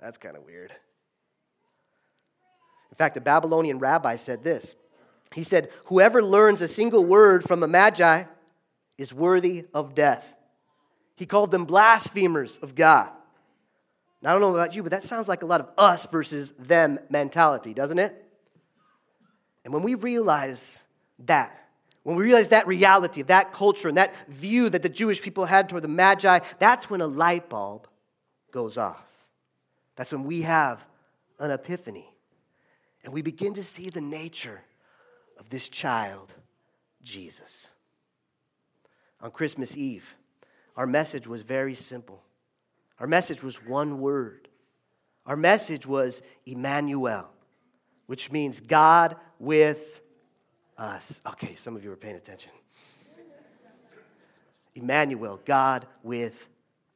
that's 0.00 0.16
kind 0.16 0.36
of 0.36 0.44
weird. 0.44 0.72
In 2.90 2.96
fact, 2.96 3.18
a 3.18 3.20
Babylonian 3.20 3.78
rabbi 3.78 4.16
said 4.16 4.42
this. 4.42 4.74
He 5.34 5.42
said, 5.42 5.70
Whoever 5.86 6.22
learns 6.22 6.62
a 6.62 6.68
single 6.68 7.04
word 7.04 7.44
from 7.44 7.62
a 7.62 7.68
magi 7.68 8.24
is 8.96 9.12
worthy 9.12 9.66
of 9.74 9.94
death. 9.94 10.34
He 11.16 11.26
called 11.26 11.50
them 11.50 11.66
blasphemers 11.66 12.58
of 12.62 12.74
God. 12.74 13.10
Now, 14.22 14.30
I 14.30 14.32
don't 14.32 14.42
know 14.42 14.54
about 14.54 14.74
you, 14.74 14.82
but 14.82 14.92
that 14.92 15.02
sounds 15.02 15.28
like 15.28 15.42
a 15.42 15.46
lot 15.46 15.60
of 15.60 15.70
us 15.78 16.06
versus 16.06 16.52
them 16.52 16.98
mentality, 17.08 17.72
doesn't 17.72 17.98
it? 17.98 18.24
And 19.64 19.72
when 19.72 19.82
we 19.82 19.94
realize 19.94 20.82
that, 21.26 21.68
when 22.02 22.16
we 22.16 22.24
realize 22.24 22.48
that 22.48 22.66
reality 22.66 23.20
of 23.20 23.28
that 23.28 23.52
culture 23.52 23.88
and 23.88 23.96
that 23.96 24.14
view 24.28 24.68
that 24.70 24.82
the 24.82 24.88
Jewish 24.88 25.22
people 25.22 25.44
had 25.44 25.68
toward 25.68 25.84
the 25.84 25.88
Magi, 25.88 26.40
that's 26.58 26.90
when 26.90 27.00
a 27.00 27.06
light 27.06 27.48
bulb 27.48 27.86
goes 28.50 28.76
off. 28.76 29.04
That's 29.96 30.12
when 30.12 30.24
we 30.24 30.42
have 30.42 30.84
an 31.38 31.50
epiphany. 31.50 32.08
And 33.04 33.12
we 33.12 33.22
begin 33.22 33.54
to 33.54 33.62
see 33.62 33.90
the 33.90 34.00
nature 34.00 34.60
of 35.38 35.48
this 35.48 35.68
child, 35.68 36.34
Jesus. 37.02 37.70
on 39.22 39.30
Christmas 39.30 39.76
Eve, 39.76 40.16
our 40.76 40.86
message 40.86 41.26
was 41.26 41.42
very 41.42 41.74
simple. 41.74 42.22
Our 43.00 43.06
message 43.06 43.42
was 43.42 43.56
one 43.64 44.00
word. 44.00 44.48
Our 45.24 45.36
message 45.36 45.86
was 45.86 46.22
Emmanuel, 46.44 47.30
which 48.06 48.30
means 48.30 48.60
God 48.60 49.16
with 49.38 50.02
us. 50.76 51.22
Okay, 51.26 51.54
some 51.54 51.76
of 51.76 51.82
you 51.82 51.90
are 51.92 51.96
paying 51.96 52.16
attention. 52.16 52.50
Emmanuel, 54.74 55.40
God 55.44 55.86
with 56.02 56.48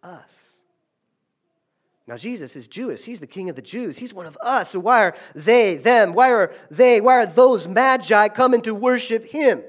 us. 0.02 0.60
Now, 2.06 2.18
Jesus 2.18 2.54
is 2.54 2.68
Jewish. 2.68 3.04
He's 3.04 3.20
the 3.20 3.26
king 3.26 3.48
of 3.48 3.56
the 3.56 3.62
Jews. 3.62 3.96
He's 3.96 4.12
one 4.12 4.26
of 4.26 4.36
us. 4.42 4.70
So, 4.70 4.80
why 4.80 5.04
are 5.04 5.16
they, 5.34 5.76
them, 5.76 6.12
why 6.12 6.30
are 6.32 6.52
they, 6.70 7.00
why 7.00 7.14
are 7.14 7.26
those 7.26 7.66
magi 7.66 8.28
coming 8.28 8.60
to 8.62 8.74
worship 8.74 9.26
him? 9.26 9.62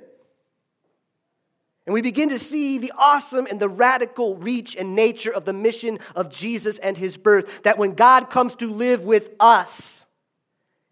And 1.85 1.93
we 1.93 2.01
begin 2.01 2.29
to 2.29 2.39
see 2.39 2.79
the 2.79 2.91
awesome 2.97 3.45
and 3.45 3.59
the 3.59 3.69
radical 3.69 4.37
reach 4.37 4.75
and 4.75 4.95
nature 4.95 5.31
of 5.31 5.45
the 5.45 5.53
mission 5.53 5.99
of 6.15 6.31
Jesus 6.31 6.79
and 6.79 6.97
his 6.97 7.15
birth. 7.15 7.63
That 7.63 7.77
when 7.77 7.93
God 7.93 8.29
comes 8.29 8.55
to 8.55 8.71
live 8.71 9.03
with 9.03 9.29
us, 9.39 10.05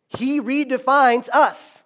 he 0.10 0.40
redefines 0.40 1.30
us. 1.30 1.84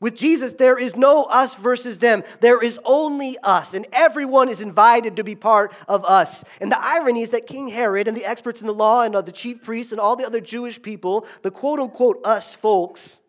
With 0.00 0.14
Jesus, 0.14 0.52
there 0.52 0.78
is 0.78 0.94
no 0.94 1.24
us 1.24 1.56
versus 1.56 1.98
them. 1.98 2.22
There 2.40 2.62
is 2.62 2.78
only 2.84 3.36
us, 3.42 3.74
and 3.74 3.84
everyone 3.92 4.48
is 4.48 4.60
invited 4.60 5.16
to 5.16 5.24
be 5.24 5.34
part 5.34 5.72
of 5.88 6.04
us. 6.04 6.44
And 6.60 6.70
the 6.70 6.80
irony 6.80 7.22
is 7.22 7.30
that 7.30 7.48
King 7.48 7.68
Herod 7.68 8.06
and 8.06 8.16
the 8.16 8.24
experts 8.24 8.60
in 8.60 8.68
the 8.68 8.74
law 8.74 9.02
and 9.02 9.14
the 9.14 9.32
chief 9.32 9.62
priests 9.62 9.92
and 9.92 10.00
all 10.00 10.14
the 10.14 10.24
other 10.24 10.40
Jewish 10.40 10.80
people, 10.80 11.26
the 11.42 11.50
quote 11.50 11.80
unquote 11.80 12.24
us 12.24 12.54
folks, 12.54 13.20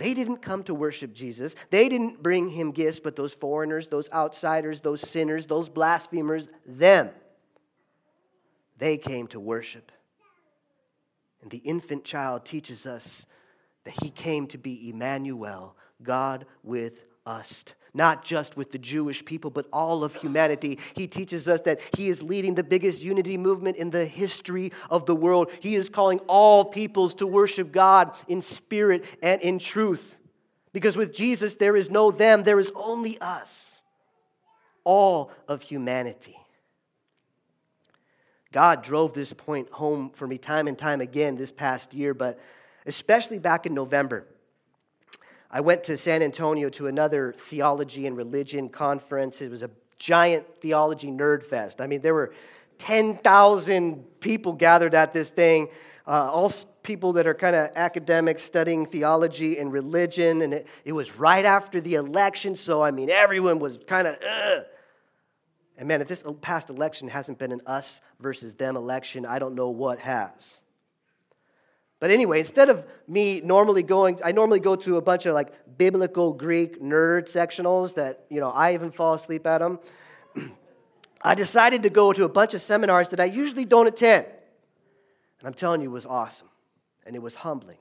they 0.00 0.14
didn't 0.14 0.38
come 0.38 0.62
to 0.64 0.72
worship 0.74 1.12
Jesus. 1.12 1.54
They 1.68 1.90
didn't 1.90 2.22
bring 2.22 2.48
him 2.48 2.70
gifts, 2.70 3.00
but 3.00 3.16
those 3.16 3.34
foreigners, 3.34 3.88
those 3.88 4.10
outsiders, 4.12 4.80
those 4.80 5.02
sinners, 5.02 5.46
those 5.46 5.68
blasphemers, 5.68 6.48
them, 6.64 7.10
they 8.78 8.96
came 8.96 9.26
to 9.26 9.38
worship. 9.38 9.92
And 11.42 11.50
the 11.50 11.58
infant 11.58 12.04
child 12.04 12.46
teaches 12.46 12.86
us 12.86 13.26
that 13.84 13.92
he 14.02 14.08
came 14.08 14.46
to 14.48 14.58
be 14.58 14.88
Emmanuel, 14.88 15.76
God 16.02 16.46
with 16.62 17.04
us. 17.30 17.64
Not 17.92 18.24
just 18.24 18.56
with 18.56 18.70
the 18.70 18.78
Jewish 18.78 19.24
people, 19.24 19.50
but 19.50 19.66
all 19.72 20.04
of 20.04 20.14
humanity. 20.14 20.78
He 20.94 21.08
teaches 21.08 21.48
us 21.48 21.60
that 21.62 21.80
he 21.96 22.08
is 22.08 22.22
leading 22.22 22.54
the 22.54 22.62
biggest 22.62 23.02
unity 23.02 23.36
movement 23.36 23.76
in 23.76 23.90
the 23.90 24.04
history 24.04 24.72
of 24.90 25.06
the 25.06 25.14
world. 25.14 25.50
He 25.60 25.74
is 25.74 25.88
calling 25.88 26.20
all 26.28 26.64
peoples 26.64 27.14
to 27.14 27.26
worship 27.26 27.72
God 27.72 28.16
in 28.28 28.40
spirit 28.40 29.04
and 29.22 29.42
in 29.42 29.58
truth. 29.58 30.18
Because 30.72 30.96
with 30.96 31.12
Jesus, 31.12 31.56
there 31.56 31.74
is 31.74 31.90
no 31.90 32.12
them, 32.12 32.44
there 32.44 32.60
is 32.60 32.72
only 32.76 33.18
us. 33.20 33.82
All 34.84 35.32
of 35.48 35.62
humanity. 35.62 36.36
God 38.52 38.82
drove 38.82 39.14
this 39.14 39.32
point 39.32 39.70
home 39.70 40.10
for 40.10 40.26
me 40.26 40.38
time 40.38 40.68
and 40.68 40.78
time 40.78 41.00
again 41.00 41.36
this 41.36 41.52
past 41.52 41.92
year, 41.92 42.14
but 42.14 42.38
especially 42.86 43.38
back 43.38 43.66
in 43.66 43.74
November. 43.74 44.26
I 45.50 45.60
went 45.60 45.84
to 45.84 45.96
San 45.96 46.22
Antonio 46.22 46.68
to 46.70 46.86
another 46.86 47.34
theology 47.36 48.06
and 48.06 48.16
religion 48.16 48.68
conference. 48.68 49.42
It 49.42 49.50
was 49.50 49.62
a 49.62 49.70
giant 49.98 50.46
theology 50.60 51.08
nerd 51.08 51.42
fest. 51.42 51.80
I 51.80 51.86
mean, 51.86 52.00
there 52.00 52.14
were 52.14 52.32
10,000 52.78 54.20
people 54.20 54.52
gathered 54.52 54.94
at 54.94 55.12
this 55.12 55.30
thing, 55.30 55.68
uh, 56.06 56.30
all 56.32 56.50
people 56.82 57.12
that 57.14 57.26
are 57.26 57.34
kind 57.34 57.54
of 57.56 57.70
academics 57.74 58.42
studying 58.42 58.86
theology 58.86 59.58
and 59.58 59.72
religion. 59.72 60.42
And 60.42 60.54
it, 60.54 60.68
it 60.84 60.92
was 60.92 61.16
right 61.16 61.44
after 61.44 61.80
the 61.80 61.94
election, 61.96 62.56
so 62.56 62.82
I 62.82 62.90
mean, 62.90 63.10
everyone 63.10 63.58
was 63.58 63.78
kind 63.86 64.06
of, 64.06 64.16
and 65.76 65.88
man, 65.88 66.00
if 66.00 66.08
this 66.08 66.24
past 66.40 66.70
election 66.70 67.08
hasn't 67.08 67.38
been 67.38 67.52
an 67.52 67.60
us 67.66 68.00
versus 68.20 68.54
them 68.54 68.76
election, 68.76 69.26
I 69.26 69.38
don't 69.38 69.54
know 69.54 69.70
what 69.70 69.98
has. 69.98 70.60
But 72.00 72.10
anyway, 72.10 72.40
instead 72.40 72.70
of 72.70 72.86
me 73.06 73.42
normally 73.42 73.82
going, 73.82 74.18
I 74.24 74.32
normally 74.32 74.58
go 74.58 74.74
to 74.74 74.96
a 74.96 75.02
bunch 75.02 75.26
of 75.26 75.34
like 75.34 75.52
biblical 75.76 76.32
Greek 76.32 76.82
nerd 76.82 77.26
sectionals 77.26 77.94
that, 77.94 78.24
you 78.30 78.40
know, 78.40 78.50
I 78.50 78.72
even 78.72 78.90
fall 78.90 79.14
asleep 79.14 79.46
at 79.46 79.58
them. 79.58 79.78
I 81.22 81.34
decided 81.34 81.82
to 81.82 81.90
go 81.90 82.14
to 82.14 82.24
a 82.24 82.28
bunch 82.28 82.54
of 82.54 82.62
seminars 82.62 83.10
that 83.10 83.20
I 83.20 83.26
usually 83.26 83.66
don't 83.66 83.86
attend. 83.86 84.24
And 84.24 85.46
I'm 85.46 85.52
telling 85.52 85.82
you, 85.82 85.90
it 85.90 85.92
was 85.92 86.06
awesome. 86.06 86.48
And 87.04 87.14
it 87.14 87.20
was 87.20 87.34
humbling. 87.34 87.76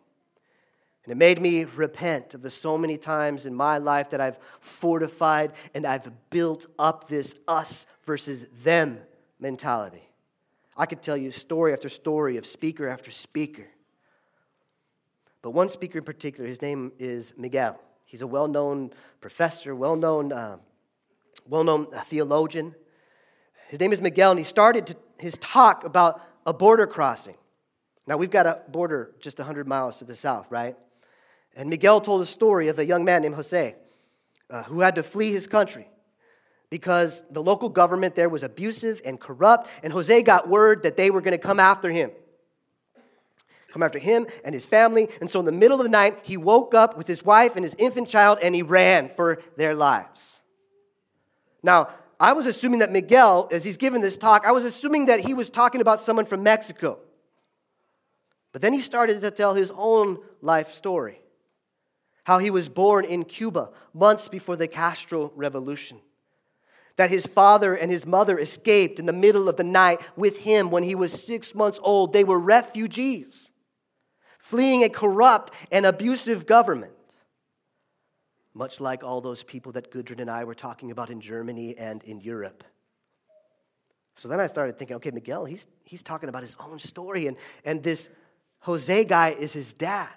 And 1.05 1.13
it 1.13 1.17
made 1.17 1.39
me 1.39 1.63
repent 1.63 2.33
of 2.33 2.41
the 2.41 2.49
so 2.49 2.77
many 2.77 2.97
times 2.97 3.45
in 3.45 3.55
my 3.55 3.77
life 3.77 4.09
that 4.09 4.19
I've 4.19 4.37
fortified 4.59 5.53
and 5.73 5.85
I've 5.85 6.11
built 6.29 6.65
up 6.77 7.07
this 7.07 7.35
us 7.47 7.85
versus 8.03 8.49
them 8.63 8.99
mentality. 9.39 10.03
I 10.75 10.85
could 10.85 11.01
tell 11.01 11.15
you 11.15 11.31
story 11.31 11.71
after 11.71 11.87
story 11.87 12.35
of 12.35 12.45
speaker 12.45 12.89
after 12.89 13.11
speaker 13.11 13.67
but 15.41 15.51
one 15.51 15.69
speaker 15.69 15.99
in 15.99 16.03
particular, 16.03 16.47
his 16.47 16.61
name 16.61 16.91
is 16.99 17.33
Miguel. 17.37 17.79
He's 18.05 18.21
a 18.21 18.27
well 18.27 18.47
known 18.47 18.91
professor, 19.21 19.75
well 19.75 19.95
known 19.95 20.31
uh, 20.31 20.57
well 21.47 21.63
known 21.63 21.87
theologian. 22.05 22.75
His 23.69 23.79
name 23.79 23.93
is 23.93 24.01
Miguel, 24.01 24.31
and 24.31 24.39
he 24.39 24.43
started 24.43 24.87
to, 24.87 24.95
his 25.19 25.37
talk 25.37 25.83
about 25.83 26.21
a 26.45 26.53
border 26.53 26.87
crossing. 26.87 27.35
Now, 28.07 28.17
we've 28.17 28.31
got 28.31 28.47
a 28.47 28.61
border 28.67 29.11
just 29.19 29.37
100 29.37 29.67
miles 29.67 29.97
to 29.97 30.05
the 30.05 30.15
south, 30.15 30.47
right? 30.49 30.75
And 31.55 31.69
Miguel 31.69 32.01
told 32.01 32.21
a 32.21 32.25
story 32.25 32.67
of 32.67 32.79
a 32.79 32.85
young 32.85 33.05
man 33.05 33.21
named 33.21 33.35
Jose 33.35 33.75
uh, 34.49 34.63
who 34.63 34.79
had 34.81 34.95
to 34.95 35.03
flee 35.03 35.31
his 35.31 35.45
country 35.45 35.87
because 36.71 37.23
the 37.29 37.43
local 37.43 37.69
government 37.69 38.15
there 38.15 38.29
was 38.29 38.41
abusive 38.41 39.01
and 39.05 39.19
corrupt, 39.19 39.69
and 39.83 39.93
Jose 39.93 40.23
got 40.23 40.49
word 40.49 40.83
that 40.83 40.97
they 40.97 41.11
were 41.11 41.21
going 41.21 41.37
to 41.37 41.43
come 41.43 41.59
after 41.59 41.91
him 41.91 42.11
come 43.71 43.83
after 43.83 43.99
him 43.99 44.27
and 44.43 44.53
his 44.53 44.65
family. 44.65 45.09
And 45.21 45.29
so 45.29 45.39
in 45.39 45.45
the 45.45 45.51
middle 45.51 45.79
of 45.79 45.83
the 45.83 45.89
night, 45.89 46.19
he 46.23 46.37
woke 46.37 46.73
up 46.73 46.97
with 46.97 47.07
his 47.07 47.23
wife 47.23 47.55
and 47.55 47.63
his 47.63 47.75
infant 47.75 48.07
child 48.07 48.39
and 48.41 48.53
he 48.55 48.61
ran 48.61 49.09
for 49.09 49.41
their 49.57 49.73
lives. 49.73 50.41
Now, 51.61 51.89
I 52.19 52.33
was 52.33 52.47
assuming 52.47 52.79
that 52.79 52.91
Miguel, 52.91 53.47
as 53.51 53.63
he's 53.63 53.77
given 53.77 54.01
this 54.01 54.17
talk, 54.17 54.45
I 54.45 54.51
was 54.51 54.65
assuming 54.65 55.05
that 55.05 55.21
he 55.21 55.33
was 55.33 55.49
talking 55.49 55.81
about 55.81 55.99
someone 55.99 56.25
from 56.25 56.43
Mexico. 56.43 56.99
But 58.51 58.61
then 58.61 58.73
he 58.73 58.79
started 58.79 59.21
to 59.21 59.31
tell 59.31 59.53
his 59.53 59.71
own 59.75 60.19
life 60.41 60.73
story 60.73 61.21
how 62.23 62.39
he 62.39 62.49
was 62.49 62.67
born 62.67 63.05
in 63.05 63.23
Cuba 63.23 63.71
months 63.93 64.27
before 64.27 64.55
the 64.55 64.67
Castro 64.67 65.31
Revolution. 65.35 65.99
That 66.97 67.09
his 67.09 67.25
father 67.25 67.73
and 67.73 67.89
his 67.89 68.05
mother 68.05 68.37
escaped 68.37 68.99
in 68.99 69.05
the 69.05 69.13
middle 69.13 69.47
of 69.47 69.55
the 69.55 69.63
night 69.63 70.01
with 70.17 70.39
him 70.39 70.69
when 70.69 70.83
he 70.83 70.95
was 70.95 71.23
six 71.23 71.55
months 71.55 71.79
old. 71.81 72.11
They 72.11 72.25
were 72.25 72.39
refugees 72.39 73.49
fleeing 74.49 74.83
a 74.83 74.89
corrupt 74.89 75.53
and 75.71 75.85
abusive 75.85 76.47
government. 76.47 76.93
Much 78.55 78.81
like 78.81 79.03
all 79.03 79.21
those 79.21 79.43
people 79.43 79.71
that 79.73 79.91
Gudrun 79.91 80.19
and 80.19 80.29
I 80.29 80.43
were 80.43 80.55
talking 80.55 80.89
about 80.89 81.11
in 81.11 81.21
Germany 81.21 81.77
and 81.77 82.03
in 82.03 82.19
Europe. 82.19 82.63
So 84.15 84.27
then 84.27 84.39
I 84.39 84.47
started 84.47 84.79
thinking, 84.79 84.95
okay, 84.95 85.11
Miguel, 85.11 85.45
he's, 85.45 85.67
he's 85.83 86.01
talking 86.01 86.29
about 86.29 86.41
his 86.41 86.55
own 86.59 86.79
story, 86.79 87.27
and, 87.27 87.37
and 87.63 87.83
this 87.83 88.09
Jose 88.61 89.05
guy 89.05 89.29
is 89.29 89.53
his 89.53 89.73
dad. 89.75 90.09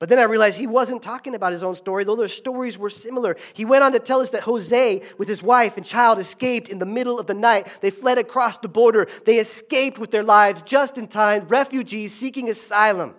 But 0.00 0.08
then 0.08 0.18
I 0.18 0.22
realized 0.22 0.58
he 0.58 0.66
wasn't 0.66 1.02
talking 1.02 1.34
about 1.34 1.52
his 1.52 1.62
own 1.62 1.74
story, 1.74 2.04
though 2.04 2.16
their 2.16 2.26
stories 2.26 2.78
were 2.78 2.88
similar. 2.88 3.36
He 3.52 3.66
went 3.66 3.84
on 3.84 3.92
to 3.92 3.98
tell 3.98 4.20
us 4.20 4.30
that 4.30 4.44
Jose, 4.44 5.02
with 5.18 5.28
his 5.28 5.42
wife 5.42 5.76
and 5.76 5.84
child, 5.84 6.18
escaped 6.18 6.70
in 6.70 6.78
the 6.78 6.86
middle 6.86 7.20
of 7.20 7.26
the 7.26 7.34
night. 7.34 7.68
They 7.82 7.90
fled 7.90 8.16
across 8.16 8.56
the 8.56 8.68
border. 8.68 9.06
They 9.26 9.38
escaped 9.38 9.98
with 9.98 10.10
their 10.10 10.22
lives 10.22 10.62
just 10.62 10.96
in 10.96 11.06
time, 11.06 11.46
refugees 11.48 12.14
seeking 12.14 12.48
asylum. 12.48 13.14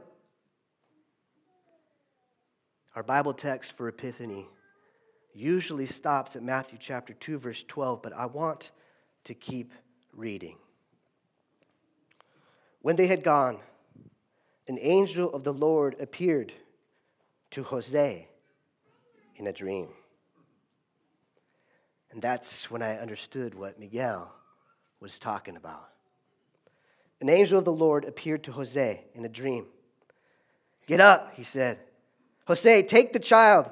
Our 2.95 3.03
Bible 3.03 3.35
text 3.35 3.73
for 3.73 3.87
Epiphany 3.87 4.47
usually 5.35 5.85
stops 5.85 6.35
at 6.35 6.41
Matthew 6.41 6.79
chapter 6.81 7.13
2, 7.13 7.37
verse 7.37 7.63
12, 7.63 8.01
but 8.01 8.11
I 8.11 8.25
want 8.25 8.71
to 9.25 9.35
keep 9.35 9.71
reading. 10.13 10.57
When 12.81 12.95
they 12.95 13.05
had 13.05 13.23
gone, 13.23 13.59
an 14.67 14.79
angel 14.81 15.31
of 15.31 15.43
the 15.43 15.53
Lord 15.53 15.95
appeared 15.99 16.51
to 17.51 17.63
Jose 17.63 18.27
in 19.35 19.47
a 19.47 19.53
dream. 19.53 19.89
And 22.11 22.21
that's 22.21 22.69
when 22.69 22.81
I 22.81 22.97
understood 22.97 23.55
what 23.55 23.79
Miguel 23.79 24.33
was 24.99 25.19
talking 25.19 25.55
about. 25.55 25.87
An 27.21 27.29
angel 27.29 27.59
of 27.59 27.65
the 27.65 27.71
Lord 27.71 28.05
appeared 28.05 28.43
to 28.43 28.51
Jose 28.51 29.03
in 29.13 29.23
a 29.25 29.29
dream. 29.29 29.67
Get 30.87 30.99
up, 30.99 31.33
he 31.35 31.43
said. 31.43 31.79
Jose, 32.47 32.83
take 32.83 33.13
the 33.13 33.19
child, 33.19 33.69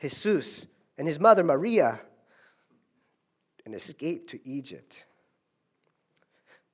Jesus, 0.00 0.66
and 0.98 1.08
his 1.08 1.18
mother 1.18 1.42
Maria, 1.42 2.00
and 3.64 3.74
escape 3.74 4.28
to 4.28 4.46
Egypt. 4.46 5.04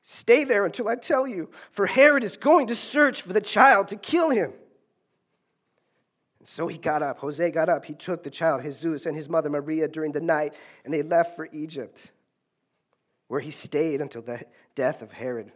Stay 0.03 0.45
there 0.45 0.67
until 0.67 0.89
I 0.89 0.97
tell 0.97 1.27
you, 1.27 1.51
for 1.71 1.87
Herod 1.87 2.25
is 2.25 2.37
going 2.37 2.67
to 2.67 2.75
search 2.75 3.23
for 3.23 3.33
the 3.33 3.41
child 3.41 3.89
to 3.89 3.97
kill 3.97 4.31
him. 4.31 4.53
And 6.41 6.49
so 6.49 6.67
he 6.67 6.79
got 6.79 7.03
up. 7.03 7.19
Jose 7.21 7.51
got 7.51 7.69
up. 7.69 7.85
He 7.85 7.95
took 7.95 8.23
the 8.23 8.31
child, 8.31 8.63
Jesus, 8.63 9.07
and 9.07 9.15
his 9.15 9.29
mother 9.29 9.51
Maria 9.51 9.87
during 9.87 10.13
the 10.13 10.21
night, 10.21 10.55
and 10.85 10.93
they 10.93 11.03
left 11.03 11.37
for 11.37 11.49
Egypt, 11.53 12.11
where 13.29 13.41
he 13.41 13.51
stayed 13.51 14.01
until 14.01 14.23
the 14.23 14.43
death 14.75 15.03
of 15.03 15.13
Herod. 15.13 15.53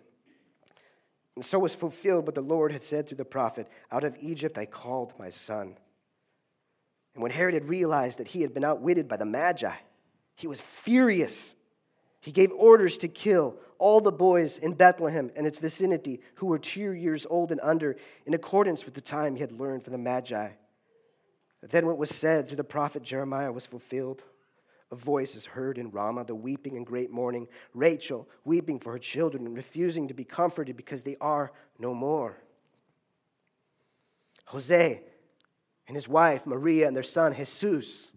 And 1.34 1.44
so 1.44 1.58
was 1.58 1.74
fulfilled 1.74 2.26
what 2.26 2.34
the 2.34 2.42
Lord 2.42 2.70
had 2.70 2.82
said 2.82 3.08
through 3.08 3.16
the 3.16 3.24
prophet 3.24 3.66
Out 3.90 4.04
of 4.04 4.16
Egypt 4.20 4.56
I 4.56 4.66
called 4.66 5.14
my 5.18 5.30
son. 5.30 5.76
And 7.14 7.22
when 7.22 7.32
Herod 7.32 7.54
had 7.54 7.68
realized 7.68 8.18
that 8.18 8.28
he 8.28 8.42
had 8.42 8.52
been 8.52 8.64
outwitted 8.64 9.08
by 9.08 9.16
the 9.16 9.24
Magi, 9.24 9.72
he 10.36 10.46
was 10.46 10.60
furious. 10.60 11.54
He 12.20 12.32
gave 12.32 12.50
orders 12.52 12.98
to 12.98 13.08
kill 13.08 13.56
all 13.78 14.00
the 14.00 14.12
boys 14.12 14.58
in 14.58 14.72
Bethlehem 14.72 15.30
and 15.36 15.46
its 15.46 15.58
vicinity 15.58 16.20
who 16.36 16.46
were 16.46 16.58
two 16.58 16.92
years 16.92 17.26
old 17.28 17.52
and 17.52 17.60
under, 17.62 17.96
in 18.26 18.34
accordance 18.34 18.84
with 18.84 18.94
the 18.94 19.00
time 19.00 19.34
he 19.34 19.40
had 19.40 19.52
learned 19.52 19.84
from 19.84 19.92
the 19.92 19.98
Magi. 19.98 20.50
Then 21.70 21.86
what 21.86 21.98
was 21.98 22.10
said 22.10 22.46
through 22.46 22.58
the 22.58 22.64
prophet 22.64 23.02
Jeremiah 23.02 23.52
was 23.52 23.66
fulfilled. 23.66 24.22
A 24.90 24.96
voice 24.96 25.34
is 25.34 25.46
heard 25.46 25.78
in 25.78 25.90
Ramah, 25.90 26.24
the 26.24 26.34
weeping 26.34 26.76
and 26.76 26.86
great 26.86 27.10
mourning, 27.10 27.48
Rachel 27.72 28.28
weeping 28.44 28.78
for 28.78 28.92
her 28.92 28.98
children 28.98 29.46
and 29.46 29.56
refusing 29.56 30.08
to 30.08 30.14
be 30.14 30.24
comforted 30.24 30.76
because 30.76 31.02
they 31.02 31.16
are 31.20 31.52
no 31.78 31.94
more. 31.94 32.36
Jose 34.46 35.02
and 35.88 35.96
his 35.96 36.08
wife 36.08 36.46
Maria 36.46 36.86
and 36.86 36.94
their 36.94 37.02
son 37.02 37.32
Jesus, 37.32 38.12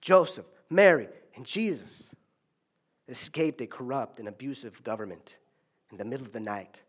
Joseph, 0.00 0.46
Mary, 0.70 1.08
and 1.34 1.46
Jesus 1.46 2.14
escaped 3.08 3.60
a 3.62 3.66
corrupt 3.66 4.18
and 4.18 4.28
abusive 4.28 4.84
government 4.84 5.38
in 5.90 5.96
the 5.96 6.04
middle 6.04 6.26
of 6.26 6.32
the 6.32 6.40
night. 6.40 6.82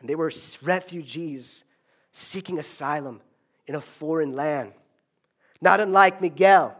And 0.00 0.08
they 0.08 0.16
were 0.16 0.32
refugees 0.62 1.64
seeking 2.10 2.58
asylum 2.58 3.20
in 3.66 3.76
a 3.76 3.80
foreign 3.80 4.34
land. 4.34 4.72
Not 5.60 5.80
unlike 5.80 6.20
Miguel 6.20 6.76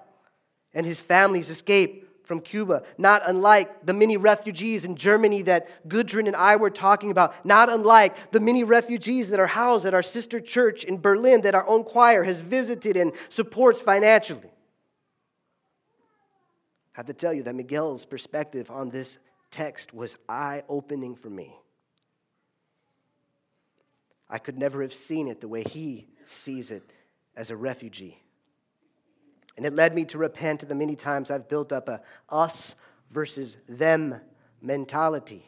and 0.75 0.87
his 0.87 1.01
family's 1.01 1.51
escape 1.51 2.09
from 2.29 2.41
Cuba, 2.41 2.83
not 2.99 3.23
unlike 3.25 3.87
the 3.87 3.95
many 3.95 4.19
refugees 4.19 4.85
in 4.85 4.97
Germany 4.97 5.43
that 5.43 5.89
Gudrun 5.89 6.27
and 6.27 6.37
I 6.37 6.57
were 6.57 6.71
talking 6.71 7.11
about, 7.11 7.45
not 7.45 7.71
unlike 7.71 8.33
the 8.33 8.39
many 8.39 8.65
refugees 8.65 9.31
that 9.31 9.41
are 9.41 9.47
housed 9.47 9.87
at 9.87 9.95
our 9.95 10.03
sister 10.03 10.39
church 10.39 10.85
in 10.85 11.01
Berlin 11.01 11.41
that 11.41 11.55
our 11.55 11.67
own 11.67 11.85
choir 11.85 12.23
has 12.25 12.41
visited 12.41 12.99
and 12.99 13.13
supports 13.31 13.81
financially. 13.81 14.51
I 16.95 17.01
have 17.01 17.07
to 17.07 17.15
tell 17.15 17.33
you 17.33 17.43
that 17.45 17.55
Miguel's 17.55 18.05
perspective 18.05 18.71
on 18.71 18.91
this 18.91 19.19
text 19.51 19.95
was 19.95 20.19
eye 20.29 20.65
opening 20.69 21.17
for 21.17 21.31
me. 21.31 21.57
I 24.29 24.39
could 24.39 24.59
never 24.59 24.83
have 24.83 24.93
seen 24.93 25.29
it 25.29 25.41
the 25.41 25.49
way 25.49 25.63
he 25.63 26.09
sees 26.27 26.71
it 26.71 26.93
as 27.35 27.51
a 27.51 27.57
refugee. 27.57 28.23
And 29.59 29.67
it 29.67 29.75
led 29.75 29.93
me 29.93 30.05
to 30.05 30.19
repent 30.19 30.63
of 30.63 30.69
the 30.69 30.77
many 30.77 30.95
times 30.95 31.33
I've 31.33 31.49
built 31.49 31.73
up 31.73 31.89
a 31.89 32.01
us 32.29 32.77
versus 33.11 33.57
them 33.69 34.21
mentality. 34.63 35.45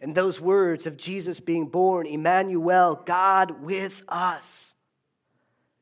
And 0.00 0.14
those 0.14 0.40
words 0.40 0.86
of 0.86 0.96
Jesus 0.96 1.40
being 1.40 1.66
born, 1.66 2.06
Emmanuel, 2.06 3.02
God 3.04 3.60
with 3.60 4.04
us. 4.08 4.76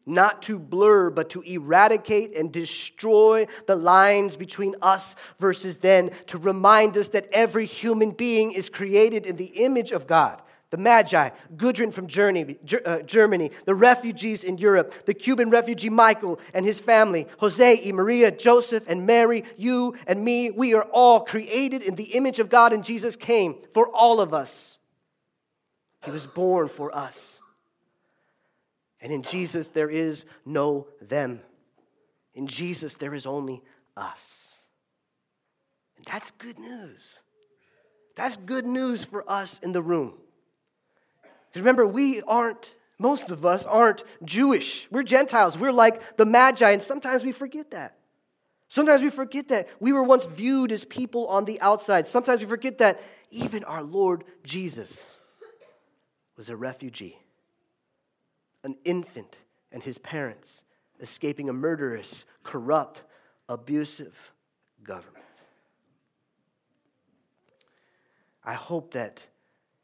Not 0.07 0.41
to 0.45 0.59
blur, 0.59 1.11
but 1.11 1.29
to 1.31 1.43
eradicate 1.43 2.35
and 2.35 2.51
destroy 2.51 3.49
the 3.67 3.77
lines 3.77 4.39
between 4.39 4.77
us 4.81 5.15
versus 5.39 5.77
them, 5.77 6.09
to 6.29 6.39
remind 6.39 6.97
us 6.97 7.09
that 7.09 7.29
every 7.33 7.67
human 7.67 8.13
being 8.13 8.53
is 8.53 8.71
created 8.71 9.27
in 9.27 9.37
the 9.37 9.45
image 9.45 9.93
of 9.93 10.07
God 10.07 10.41
the 10.71 10.77
Magi, 10.77 11.31
Gudrun 11.57 11.93
from 11.93 12.07
uh, 12.07 12.99
Germany, 13.03 13.51
the 13.65 13.75
refugees 13.75 14.43
in 14.43 14.59
Europe, 14.59 15.07
the 15.07 15.15
Cuban 15.15 15.51
refugee 15.51 15.91
Michael 15.91 16.41
and 16.53 16.67
his 16.67 16.81
family, 16.81 17.29
Jose 17.39 17.93
Maria, 17.93 18.31
Joseph 18.31 18.85
and 18.89 19.07
Mary, 19.07 19.45
you 19.57 19.95
and 20.07 20.25
me, 20.25 20.51
we 20.51 20.75
are 20.75 20.87
all 20.91 21.21
created 21.21 21.83
in 21.83 21.95
the 21.95 22.15
image 22.17 22.41
of 22.41 22.49
God, 22.49 22.73
and 22.73 22.83
Jesus 22.83 23.15
came 23.15 23.57
for 23.73 23.89
all 23.89 24.21
of 24.21 24.35
us. 24.35 24.79
He 26.05 26.11
was 26.11 26.27
born 26.27 26.69
for 26.69 26.95
us. 26.95 27.41
And 29.01 29.13
in 29.13 29.23
Jesus, 29.23 29.69
there 29.69 29.91
is 29.91 30.25
no 30.45 30.89
them. 31.01 31.41
In 32.35 32.47
Jesus, 32.47 32.95
there 32.95 33.15
is 33.15 33.27
only 33.27 33.63
us. 33.97 34.65
And 35.97 36.05
that's 36.07 36.33
good 36.33 36.59
news. 36.59 37.21
That's 38.17 38.37
good 38.37 38.67
news 38.67 39.05
for 39.05 39.29
us 39.31 39.59
in 39.61 39.73
the 39.73 39.83
room. 39.83 40.15
Remember, 41.55 41.87
we 41.87 42.23
aren't, 42.23 42.75
most 42.99 43.31
of 43.31 43.47
us 43.47 43.65
aren't 43.65 44.05
Jewish. 44.25 44.89
We're 44.91 45.03
Gentiles. 45.03 45.59
We're 45.59 45.73
like 45.73 46.17
the 46.17 46.27
Magi, 46.27 46.71
and 46.71 46.83
sometimes 46.83 47.25
we 47.25 47.33
forget 47.33 47.71
that. 47.71 47.97
Sometimes 48.69 49.03
we 49.03 49.11
forget 49.11 49.49
that 49.49 49.69
we 49.79 49.93
were 49.93 50.03
once 50.03 50.27
viewed 50.27 50.73
as 50.73 50.85
people 50.85 51.27
on 51.29 51.45
the 51.45 51.61
outside. 51.61 52.07
Sometimes 52.07 52.41
we 52.41 52.47
forget 52.47 52.79
that 52.79 53.01
even 53.31 53.65
our 53.65 53.83
Lord 53.83 54.25
Jesus 54.43 55.21
was 56.37 56.51
a 56.51 56.57
refugee, 56.57 57.19
an 58.65 58.77
infant 58.85 59.39
and 59.73 59.83
his 59.83 59.99
parents 59.99 60.65
escaping 61.01 61.49
a 61.49 61.53
murderous, 61.53 62.27
corrupt, 62.43 63.05
abusive 63.49 64.33
government. 64.83 65.25
I 68.45 68.55
hope 68.55 68.95
that 68.95 69.27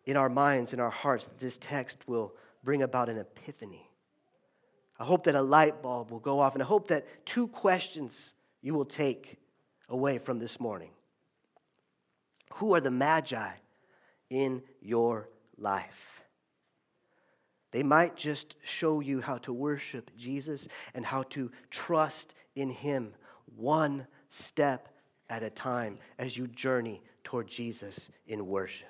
in 0.05 0.17
our 0.17 0.29
minds, 0.29 0.73
in 0.73 0.81
our 0.81 0.91
hearts, 0.91 1.29
this 1.39 1.59
text 1.59 1.99
will 2.07 2.35
bring 2.65 2.83
about 2.83 3.09
an 3.09 3.19
epiphany. 3.19 3.89
I 4.99 5.05
hope 5.05 5.25
that 5.25 5.35
a 5.35 5.43
light 5.43 5.83
bulb 5.83 6.11
will 6.11 6.21
go 6.21 6.41
off, 6.41 6.55
and 6.55 6.63
I 6.63 6.67
hope 6.67 6.89
that 6.89 7.27
two 7.27 7.49
questions 7.49 8.35
you 8.61 8.75
will 8.75 8.85
take 8.85 9.39
away 9.89 10.19
from 10.19 10.39
this 10.39 10.61
morning. 10.61 10.91
Who 12.55 12.75
are 12.75 12.81
the 12.81 12.91
magi 12.91 13.51
in 14.31 14.63
your 14.81 15.29
life? 15.57 16.23
They 17.73 17.83
might 17.83 18.17
just 18.17 18.57
show 18.63 19.01
you 19.01 19.21
how 19.21 19.39
to 19.39 19.53
worship 19.53 20.11
Jesus 20.17 20.69
and 20.95 21.05
how 21.05 21.23
to 21.31 21.51
trust 21.71 22.35
in 22.55 22.69
Him 22.69 23.15
one 23.57 24.07
step 24.29 24.89
at 25.29 25.43
a 25.43 25.51
time 25.51 25.99
as 26.19 26.37
you 26.37 26.47
journey 26.47 27.03
toward 27.25 27.49
Jesus 27.49 28.11
in 28.27 28.47
worship. 28.47 28.89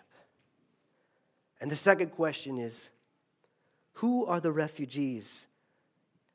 And 1.62 1.70
the 1.70 1.76
second 1.76 2.10
question 2.10 2.58
is 2.58 2.90
Who 3.94 4.26
are 4.26 4.40
the 4.40 4.50
refugees 4.50 5.46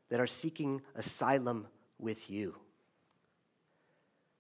that 0.09 0.21
are 0.21 0.27
seeking 0.27 0.81
asylum 0.95 1.67
with 1.99 2.29
you? 2.29 2.55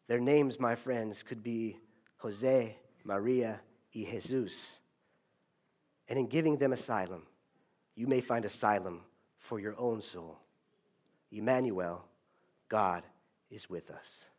Their 0.07 0.21
names, 0.21 0.61
my 0.61 0.75
friends, 0.75 1.23
could 1.23 1.43
be 1.43 1.77
Jose, 2.19 2.77
Maria, 3.03 3.59
y 3.93 4.07
Jesus. 4.09 4.79
And 6.07 6.17
in 6.17 6.27
giving 6.27 6.55
them 6.55 6.71
asylum, 6.71 7.23
you 7.93 8.07
may 8.07 8.21
find 8.21 8.45
asylum 8.45 9.01
for 9.37 9.59
your 9.59 9.77
own 9.77 10.01
soul. 10.01 10.39
Emmanuel, 11.33 12.05
God 12.69 13.03
is 13.51 13.69
with 13.69 13.91
us. 13.91 14.29